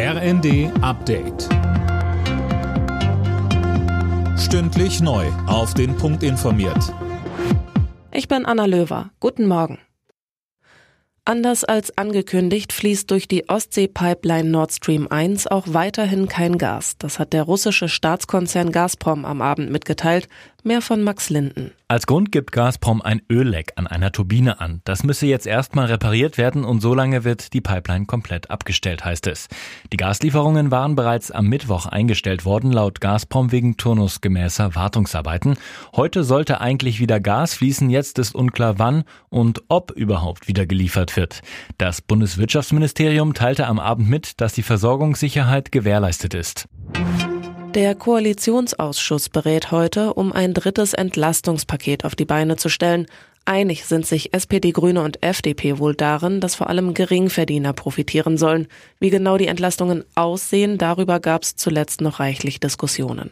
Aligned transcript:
RND 0.00 0.70
Update. 0.80 1.48
Stündlich 4.38 5.00
neu. 5.00 5.26
Auf 5.48 5.74
den 5.74 5.96
Punkt 5.96 6.22
informiert. 6.22 6.94
Ich 8.12 8.28
bin 8.28 8.46
Anna 8.46 8.66
Löwer. 8.66 9.10
Guten 9.18 9.48
Morgen. 9.48 9.80
Anders 11.24 11.64
als 11.64 11.98
angekündigt 11.98 12.72
fließt 12.72 13.10
durch 13.10 13.26
die 13.26 13.48
Ostsee-Pipeline 13.48 14.48
Nord 14.48 14.72
Stream 14.72 15.08
1 15.10 15.48
auch 15.48 15.64
weiterhin 15.66 16.28
kein 16.28 16.58
Gas. 16.58 16.94
Das 16.98 17.18
hat 17.18 17.32
der 17.32 17.42
russische 17.42 17.88
Staatskonzern 17.88 18.70
Gazprom 18.70 19.24
am 19.24 19.42
Abend 19.42 19.72
mitgeteilt. 19.72 20.28
Mehr 20.68 20.82
von 20.82 21.02
Max 21.02 21.30
Linden. 21.30 21.70
Als 21.88 22.06
Grund 22.06 22.30
gibt 22.30 22.52
Gazprom 22.52 23.00
ein 23.00 23.22
Ölleck 23.32 23.72
an 23.76 23.86
einer 23.86 24.12
Turbine 24.12 24.60
an. 24.60 24.82
Das 24.84 25.02
müsse 25.02 25.24
jetzt 25.24 25.46
erstmal 25.46 25.86
repariert 25.86 26.36
werden 26.36 26.62
und 26.62 26.82
solange 26.82 27.24
wird 27.24 27.54
die 27.54 27.62
Pipeline 27.62 28.04
komplett 28.04 28.50
abgestellt, 28.50 29.02
heißt 29.02 29.28
es. 29.28 29.48
Die 29.90 29.96
Gaslieferungen 29.96 30.70
waren 30.70 30.94
bereits 30.94 31.30
am 31.30 31.46
Mittwoch 31.46 31.86
eingestellt 31.86 32.44
worden, 32.44 32.70
laut 32.70 33.00
Gazprom 33.00 33.50
wegen 33.50 33.78
turnusgemäßer 33.78 34.74
Wartungsarbeiten. 34.74 35.56
Heute 35.96 36.22
sollte 36.22 36.60
eigentlich 36.60 37.00
wieder 37.00 37.18
Gas 37.18 37.54
fließen, 37.54 37.88
jetzt 37.88 38.18
ist 38.18 38.34
unklar 38.34 38.78
wann 38.78 39.04
und 39.30 39.62
ob 39.68 39.92
überhaupt 39.92 40.48
wieder 40.48 40.66
geliefert 40.66 41.16
wird. 41.16 41.40
Das 41.78 42.02
Bundeswirtschaftsministerium 42.02 43.32
teilte 43.32 43.66
am 43.66 43.78
Abend 43.78 44.10
mit, 44.10 44.42
dass 44.42 44.52
die 44.52 44.62
Versorgungssicherheit 44.62 45.72
gewährleistet 45.72 46.34
ist. 46.34 46.68
Der 47.78 47.94
Koalitionsausschuss 47.94 49.28
berät 49.28 49.70
heute, 49.70 50.14
um 50.14 50.32
ein 50.32 50.52
drittes 50.52 50.94
Entlastungspaket 50.94 52.04
auf 52.04 52.16
die 52.16 52.24
Beine 52.24 52.56
zu 52.56 52.68
stellen. 52.68 53.06
Einig 53.44 53.84
sind 53.84 54.04
sich 54.04 54.34
SPD, 54.34 54.72
Grüne 54.72 55.00
und 55.00 55.22
FDP 55.22 55.78
wohl 55.78 55.94
darin, 55.94 56.40
dass 56.40 56.56
vor 56.56 56.68
allem 56.68 56.92
Geringverdiener 56.92 57.72
profitieren 57.74 58.36
sollen. 58.36 58.66
Wie 58.98 59.10
genau 59.10 59.36
die 59.36 59.46
Entlastungen 59.46 60.02
aussehen, 60.16 60.76
darüber 60.76 61.20
gab 61.20 61.44
es 61.44 61.54
zuletzt 61.54 62.00
noch 62.00 62.18
reichlich 62.18 62.58
Diskussionen. 62.58 63.30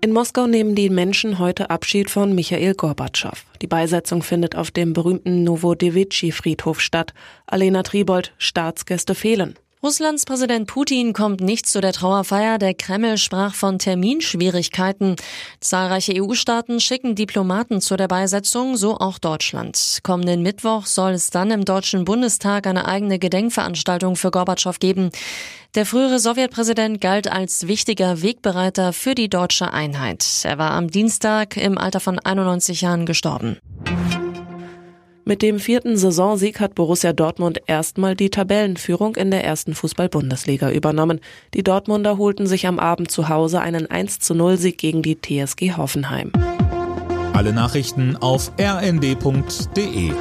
In 0.00 0.14
Moskau 0.14 0.46
nehmen 0.46 0.74
die 0.74 0.88
Menschen 0.88 1.38
heute 1.38 1.68
Abschied 1.68 2.08
von 2.08 2.34
Michael 2.34 2.72
Gorbatschow. 2.72 3.44
Die 3.60 3.66
Beisetzung 3.66 4.22
findet 4.22 4.56
auf 4.56 4.70
dem 4.70 4.94
berühmten 4.94 5.44
Novodevitschi-Friedhof 5.44 6.80
statt. 6.80 7.12
Alena 7.44 7.82
Tribold, 7.82 8.32
Staatsgäste 8.38 9.14
fehlen. 9.14 9.58
Russlands 9.80 10.24
Präsident 10.24 10.66
Putin 10.66 11.12
kommt 11.12 11.40
nicht 11.40 11.66
zu 11.66 11.80
der 11.80 11.92
Trauerfeier. 11.92 12.58
Der 12.58 12.74
Kreml 12.74 13.16
sprach 13.16 13.54
von 13.54 13.78
Terminschwierigkeiten. 13.78 15.14
Zahlreiche 15.60 16.20
EU-Staaten 16.20 16.80
schicken 16.80 17.14
Diplomaten 17.14 17.80
zu 17.80 17.96
der 17.96 18.08
Beisetzung, 18.08 18.76
so 18.76 18.96
auch 18.98 19.20
Deutschland. 19.20 20.00
Kommenden 20.02 20.42
Mittwoch 20.42 20.86
soll 20.86 21.12
es 21.12 21.30
dann 21.30 21.52
im 21.52 21.64
Deutschen 21.64 22.04
Bundestag 22.04 22.66
eine 22.66 22.86
eigene 22.86 23.20
Gedenkveranstaltung 23.20 24.16
für 24.16 24.32
Gorbatschow 24.32 24.76
geben. 24.80 25.10
Der 25.76 25.86
frühere 25.86 26.18
Sowjetpräsident 26.18 27.00
galt 27.00 27.30
als 27.30 27.68
wichtiger 27.68 28.20
Wegbereiter 28.20 28.92
für 28.92 29.14
die 29.14 29.28
deutsche 29.28 29.72
Einheit. 29.72 30.26
Er 30.42 30.58
war 30.58 30.72
am 30.72 30.90
Dienstag 30.90 31.56
im 31.56 31.78
Alter 31.78 32.00
von 32.00 32.18
91 32.18 32.80
Jahren 32.80 33.06
gestorben. 33.06 33.58
Mit 35.28 35.42
dem 35.42 35.58
vierten 35.58 35.98
Saisonsieg 35.98 36.58
hat 36.58 36.74
Borussia 36.74 37.12
Dortmund 37.12 37.60
erstmal 37.66 38.16
die 38.16 38.30
Tabellenführung 38.30 39.14
in 39.14 39.30
der 39.30 39.44
ersten 39.44 39.74
Fußball-Bundesliga 39.74 40.70
übernommen. 40.70 41.20
Die 41.52 41.62
Dortmunder 41.62 42.16
holten 42.16 42.46
sich 42.46 42.66
am 42.66 42.78
Abend 42.78 43.10
zu 43.10 43.28
Hause 43.28 43.60
einen 43.60 43.90
1 43.90 44.20
zu 44.20 44.34
0 44.34 44.56
Sieg 44.56 44.78
gegen 44.78 45.02
die 45.02 45.18
TSG 45.20 45.76
Hoffenheim. 45.76 46.32
Alle 47.34 47.52
Nachrichten 47.52 48.16
auf 48.16 48.52
rnd.de 48.58 50.12